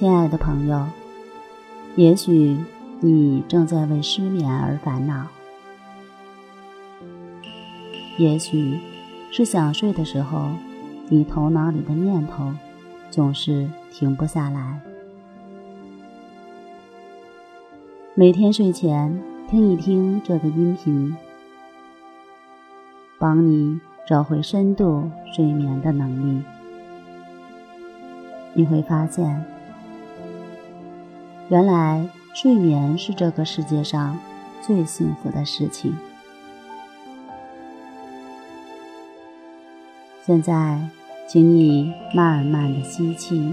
[0.00, 0.86] 亲爱的朋友，
[1.94, 2.56] 也许
[3.00, 5.26] 你正在为失眠而烦恼，
[8.16, 8.80] 也许
[9.30, 10.52] 是想睡的时候，
[11.10, 12.50] 你头脑里的念头
[13.10, 14.80] 总是停不下来。
[18.14, 21.14] 每天睡前听一听这个音频，
[23.18, 23.78] 帮你
[24.08, 26.42] 找回深度睡眠的能力，
[28.54, 29.44] 你会发现。
[31.50, 34.16] 原来睡眠是这个世界上
[34.62, 35.92] 最幸福的事情。
[40.24, 40.78] 现在，
[41.26, 43.52] 请你慢慢的吸气，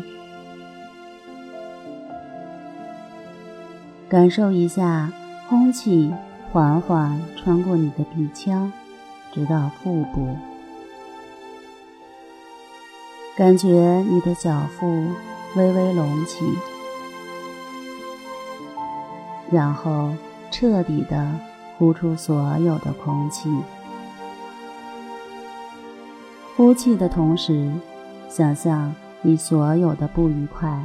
[4.07, 5.11] 感受一下
[5.49, 6.13] 空气
[6.52, 8.71] 缓缓穿过你的鼻腔，
[9.33, 10.38] 直到腹部，
[13.35, 13.67] 感觉
[14.07, 14.85] 你的小腹
[15.55, 16.45] 微微隆起。
[19.52, 20.14] 然后
[20.52, 21.31] 彻底的
[21.78, 23.50] 呼出所有的空气，
[26.56, 27.72] 呼气的同时，
[28.28, 30.78] 想象你所有的不愉快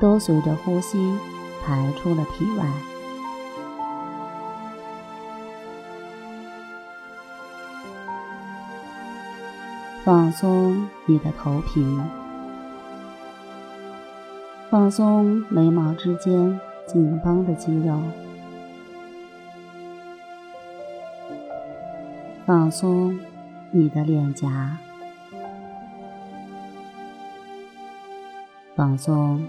[0.00, 1.16] 都随着呼吸
[1.64, 2.64] 排出了体外。
[10.04, 11.84] 放松你的头皮，
[14.70, 16.58] 放松眉毛之间。
[16.88, 18.00] 紧绷的肌肉，
[22.46, 23.20] 放松
[23.70, 24.78] 你的脸颊，
[28.74, 29.46] 放松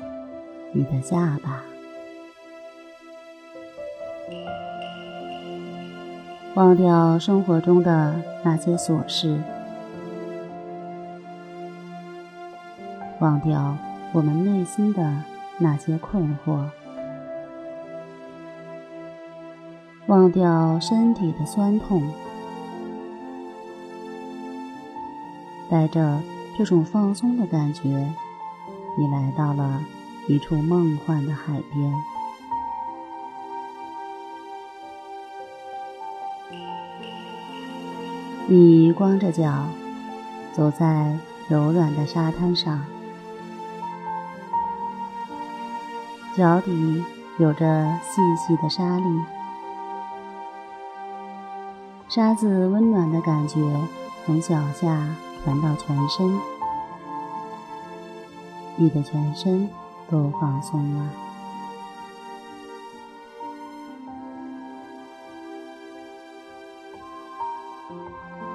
[0.73, 1.63] 你的下巴，
[6.55, 9.41] 忘掉生活中的那些琐事，
[13.19, 13.77] 忘掉
[14.11, 15.23] 我们内心的
[15.57, 16.65] 那些困惑。
[20.09, 22.01] 忘掉身体的酸痛，
[25.69, 26.19] 带着
[26.57, 28.11] 这种放松的感觉，
[28.97, 29.85] 你来到了
[30.27, 31.93] 一处梦幻的海边。
[38.47, 39.67] 你光着脚
[40.51, 41.15] 走在
[41.47, 42.83] 柔软的沙滩上，
[46.35, 47.03] 脚底
[47.37, 49.05] 有着细细的沙粒。
[52.09, 53.61] 沙子温暖的感觉
[54.25, 56.39] 从脚下传到全身，
[58.75, 59.69] 你的全身
[60.09, 61.09] 都放松了。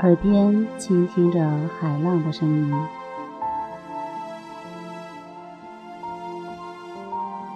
[0.01, 1.49] 耳边倾听着
[1.81, 2.75] 海浪的声音，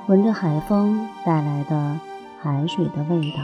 [0.06, 1.98] 闻着海风带来的
[2.40, 3.38] 海水的味道。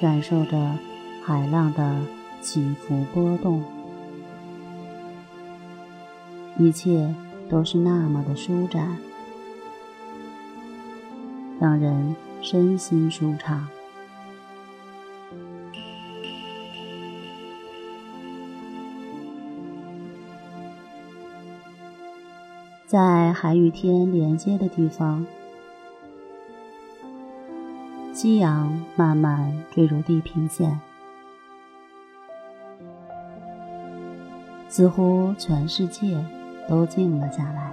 [0.00, 0.78] 感受着
[1.22, 2.00] 海浪的
[2.40, 3.62] 起伏波动，
[6.58, 7.14] 一切
[7.50, 8.96] 都是那么的舒展，
[11.60, 13.68] 让人身心舒畅。
[22.86, 25.26] 在海与天连接的地方。
[28.20, 30.78] 夕阳慢慢坠入地平线，
[34.68, 36.22] 似乎全世界
[36.68, 37.72] 都静了下来。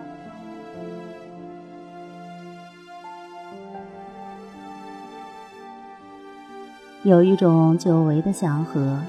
[7.03, 9.01] 有一种久违的祥和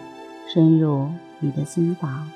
[0.53, 2.29] 深入你的心房，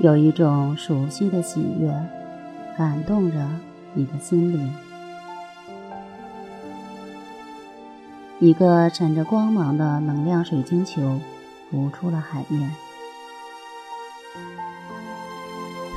[0.00, 1.94] 有一种熟悉的喜悦
[2.74, 3.46] 感动着
[3.92, 4.85] 你的心灵。
[8.38, 11.18] 一个闪着光芒的能量水晶球
[11.70, 12.70] 浮出了海面，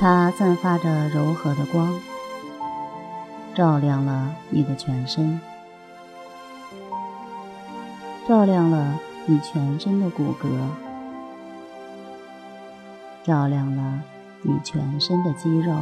[0.00, 1.92] 它散发着柔和的光，
[3.54, 5.38] 照亮了你的全身，
[8.26, 10.48] 照亮了你全身的骨骼，
[13.22, 14.00] 照亮了
[14.40, 15.74] 你全身的肌肉，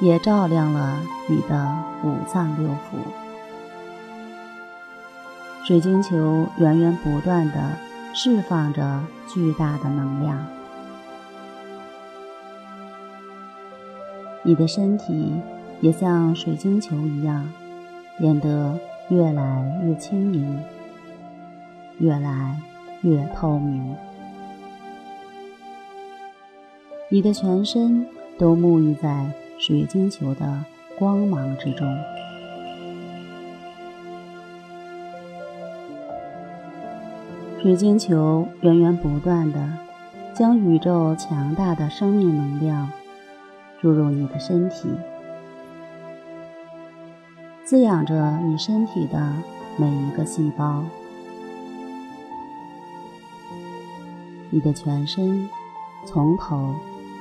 [0.00, 3.23] 也照亮了你的五脏六腑。
[5.66, 7.70] 水晶球源源不断地
[8.12, 10.46] 释放着巨大的能量，
[14.42, 15.32] 你的身体
[15.80, 17.50] 也像水晶球一样
[18.18, 18.78] 变得
[19.08, 20.62] 越来越轻盈，
[21.98, 22.60] 越来
[23.00, 23.96] 越透明。
[27.08, 28.06] 你的全身
[28.36, 30.62] 都沐浴在水晶球的
[30.98, 31.88] 光芒之中。
[37.64, 39.58] 水晶球源源不断的
[40.34, 42.92] 将宇宙强大的生命能量
[43.80, 44.86] 注入你的身体，
[47.64, 49.32] 滋养着你身体的
[49.78, 50.84] 每一个细胞。
[54.50, 55.48] 你的全身
[56.04, 56.74] 从头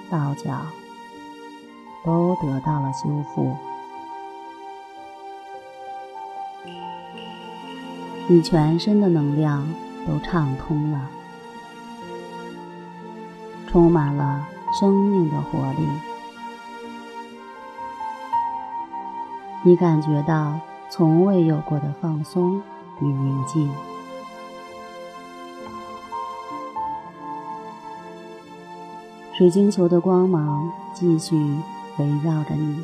[0.10, 0.60] 到脚
[2.04, 3.56] 都得到了修复，
[8.28, 9.66] 你全身的能量。
[10.08, 11.10] 都畅通了，
[13.68, 14.48] 充满了
[14.80, 15.88] 生命的活力。
[19.64, 20.60] 你感觉到
[20.90, 22.62] 从未有过的放松
[23.00, 23.72] 与宁静。
[29.34, 31.36] 水晶球的光芒继续
[31.98, 32.84] 围绕着你，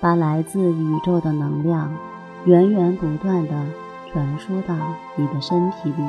[0.00, 1.92] 把来自宇宙的能量。
[2.44, 3.66] 源源不断的
[4.10, 4.74] 传输到
[5.14, 6.02] 你的身体里，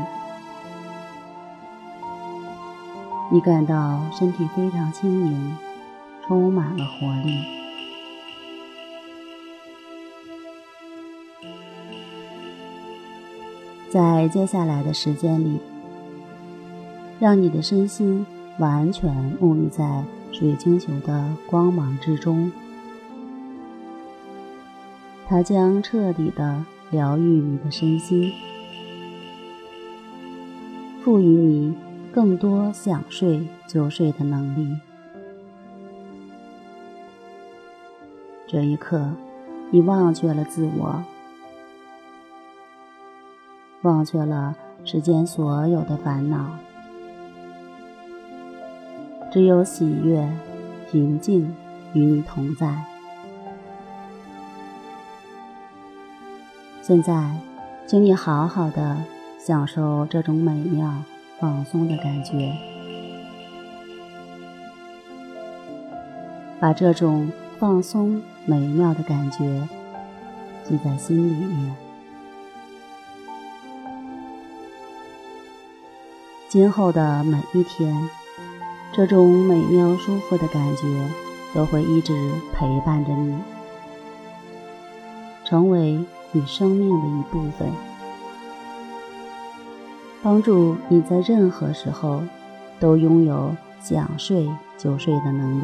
[3.32, 5.58] 你感到身体非常轻盈，
[6.26, 7.46] 充满了活力。
[13.92, 15.60] 在接下来的时间里，
[17.20, 18.26] 让你的身心
[18.58, 22.52] 完全沐浴在水晶球的光芒之中。
[25.28, 28.32] 它将彻底的疗愈你的身心，
[31.04, 31.76] 赋予你
[32.12, 34.78] 更多想睡就睡的能力。
[38.46, 39.10] 这一刻，
[39.72, 41.04] 你忘却了自我，
[43.82, 44.56] 忘却了
[44.86, 46.52] 世间所有的烦恼，
[49.32, 50.30] 只有喜悦、
[50.92, 51.56] 平静
[51.94, 52.93] 与你同在。
[56.86, 57.32] 现在，
[57.88, 58.98] 请你好好的
[59.40, 60.94] 享受这种美妙
[61.40, 62.54] 放松的感觉，
[66.60, 69.66] 把这种放松美妙的感觉
[70.66, 71.74] 记在心里面。
[76.50, 78.10] 今后的每一天，
[78.92, 80.84] 这种美妙舒服的感觉
[81.56, 82.14] 都会一直
[82.54, 83.38] 陪伴着你，
[85.46, 86.04] 成为。
[86.34, 87.72] 你生命的一部分，
[90.22, 92.22] 帮助你在任何时候
[92.80, 95.64] 都拥有想睡就睡的能力。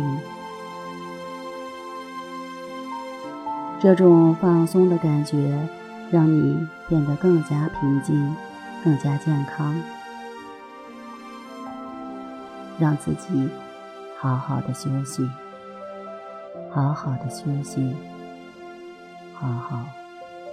[3.82, 5.68] 这种放松的感觉
[6.12, 8.36] 让你变得更加平静、
[8.84, 9.76] 更加健康。
[12.78, 13.50] 让自己
[14.18, 15.28] 好好的休息，
[16.70, 17.96] 好好的休息，
[19.34, 19.99] 好好。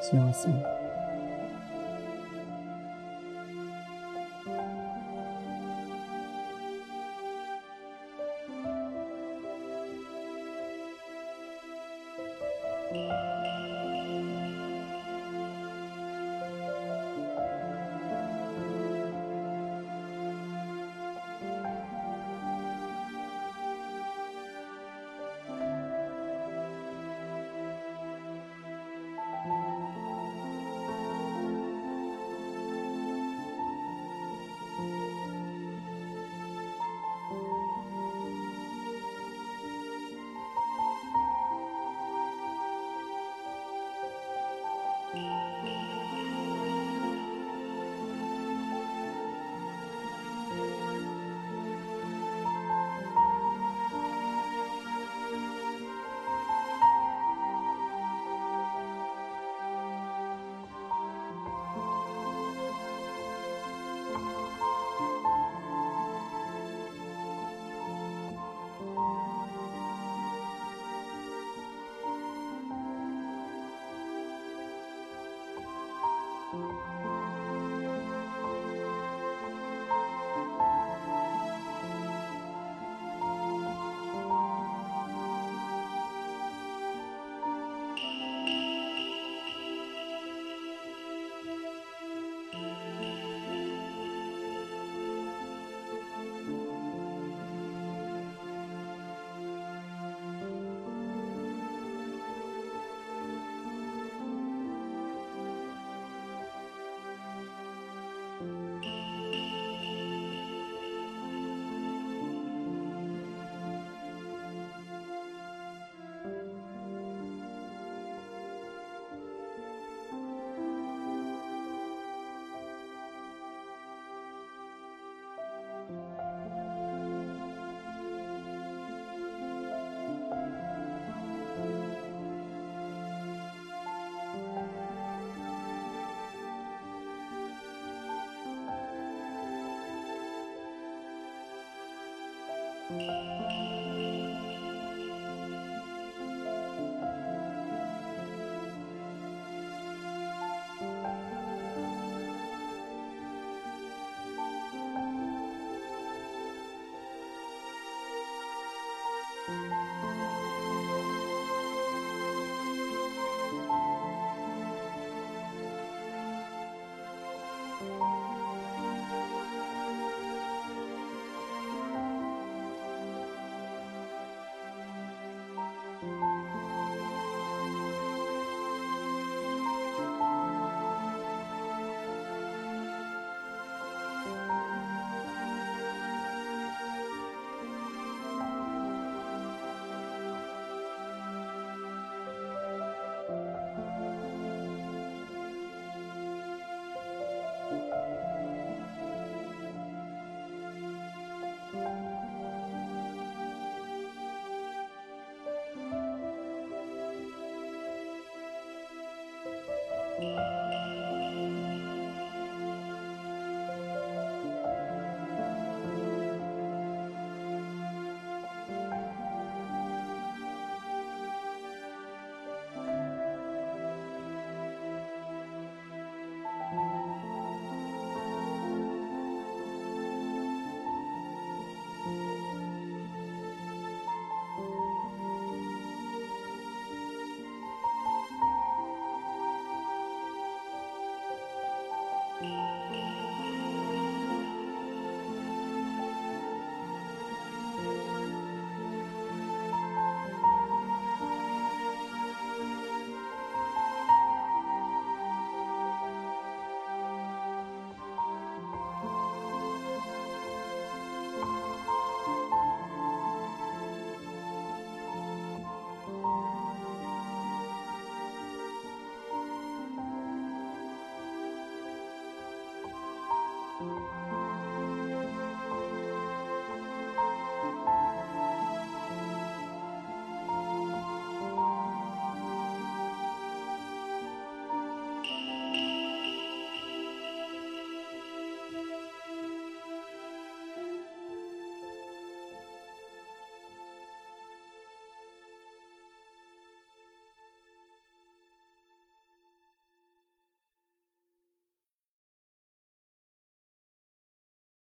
[0.08, 0.53] 修行。